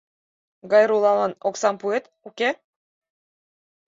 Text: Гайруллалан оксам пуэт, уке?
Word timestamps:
Гайруллалан 0.71 1.33
оксам 1.47 1.75
пуэт, 1.81 2.05
уке? 2.27 2.49